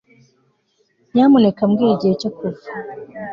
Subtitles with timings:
[1.13, 2.63] Nyamuneka mbwira igihe cyo kuva